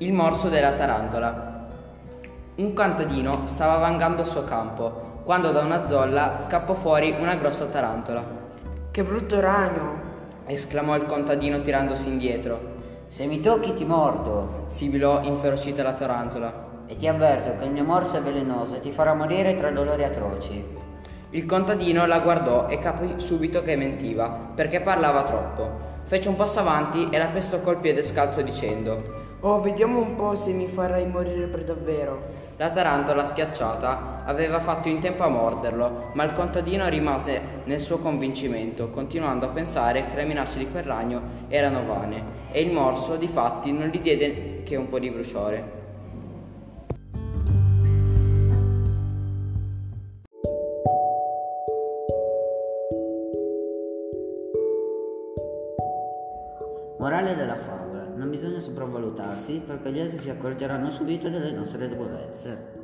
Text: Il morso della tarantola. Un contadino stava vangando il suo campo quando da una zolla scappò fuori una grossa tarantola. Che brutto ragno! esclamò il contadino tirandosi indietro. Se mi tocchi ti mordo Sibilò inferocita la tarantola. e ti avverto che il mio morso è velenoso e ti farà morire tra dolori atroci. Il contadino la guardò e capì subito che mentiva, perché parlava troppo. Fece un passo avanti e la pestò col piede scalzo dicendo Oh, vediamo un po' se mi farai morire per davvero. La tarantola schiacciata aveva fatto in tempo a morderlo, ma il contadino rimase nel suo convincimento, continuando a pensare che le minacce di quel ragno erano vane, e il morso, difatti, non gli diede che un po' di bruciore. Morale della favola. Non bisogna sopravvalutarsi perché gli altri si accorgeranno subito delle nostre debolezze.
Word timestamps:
Il 0.00 0.12
morso 0.12 0.48
della 0.48 0.74
tarantola. 0.74 1.66
Un 2.54 2.72
contadino 2.72 3.48
stava 3.48 3.78
vangando 3.78 4.20
il 4.20 4.28
suo 4.28 4.44
campo 4.44 5.22
quando 5.24 5.50
da 5.50 5.62
una 5.62 5.88
zolla 5.88 6.36
scappò 6.36 6.72
fuori 6.72 7.16
una 7.18 7.34
grossa 7.34 7.66
tarantola. 7.66 8.24
Che 8.92 9.02
brutto 9.02 9.40
ragno! 9.40 10.00
esclamò 10.46 10.94
il 10.94 11.04
contadino 11.04 11.62
tirandosi 11.62 12.10
indietro. 12.10 12.76
Se 13.08 13.26
mi 13.26 13.40
tocchi 13.40 13.74
ti 13.74 13.84
mordo 13.84 14.62
Sibilò 14.66 15.24
inferocita 15.24 15.82
la 15.82 15.94
tarantola. 15.94 16.66
e 16.86 16.94
ti 16.94 17.08
avverto 17.08 17.58
che 17.58 17.64
il 17.64 17.72
mio 17.72 17.82
morso 17.82 18.18
è 18.18 18.22
velenoso 18.22 18.76
e 18.76 18.80
ti 18.80 18.92
farà 18.92 19.14
morire 19.14 19.54
tra 19.54 19.72
dolori 19.72 20.04
atroci. 20.04 20.64
Il 21.30 21.44
contadino 21.44 22.06
la 22.06 22.20
guardò 22.20 22.68
e 22.68 22.78
capì 22.78 23.20
subito 23.20 23.60
che 23.60 23.76
mentiva, 23.76 24.30
perché 24.30 24.80
parlava 24.80 25.24
troppo. 25.24 25.96
Fece 26.04 26.30
un 26.30 26.36
passo 26.36 26.60
avanti 26.60 27.06
e 27.10 27.18
la 27.18 27.26
pestò 27.26 27.60
col 27.60 27.80
piede 27.80 28.02
scalzo 28.02 28.40
dicendo 28.40 29.26
Oh, 29.40 29.60
vediamo 29.60 29.98
un 29.98 30.14
po' 30.14 30.34
se 30.34 30.52
mi 30.52 30.66
farai 30.66 31.06
morire 31.06 31.44
per 31.48 31.64
davvero. 31.64 32.46
La 32.56 32.70
tarantola 32.70 33.26
schiacciata 33.26 34.22
aveva 34.24 34.58
fatto 34.58 34.88
in 34.88 35.00
tempo 35.00 35.22
a 35.22 35.28
morderlo, 35.28 36.12
ma 36.14 36.24
il 36.24 36.32
contadino 36.32 36.88
rimase 36.88 37.40
nel 37.64 37.78
suo 37.78 37.98
convincimento, 37.98 38.88
continuando 38.88 39.44
a 39.44 39.50
pensare 39.50 40.06
che 40.06 40.16
le 40.16 40.24
minacce 40.24 40.58
di 40.58 40.70
quel 40.70 40.84
ragno 40.84 41.20
erano 41.48 41.84
vane, 41.84 42.24
e 42.52 42.62
il 42.62 42.72
morso, 42.72 43.16
difatti, 43.16 43.70
non 43.70 43.88
gli 43.88 44.00
diede 44.00 44.62
che 44.62 44.76
un 44.76 44.88
po' 44.88 44.98
di 44.98 45.10
bruciore. 45.10 45.87
Morale 56.98 57.36
della 57.36 57.54
favola. 57.54 58.06
Non 58.16 58.28
bisogna 58.28 58.58
sopravvalutarsi 58.58 59.62
perché 59.64 59.92
gli 59.92 60.00
altri 60.00 60.18
si 60.18 60.30
accorgeranno 60.30 60.90
subito 60.90 61.28
delle 61.28 61.52
nostre 61.52 61.88
debolezze. 61.88 62.77